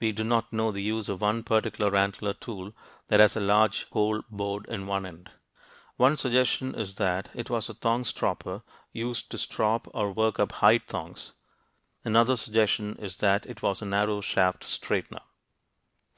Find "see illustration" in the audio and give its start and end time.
11.32-12.06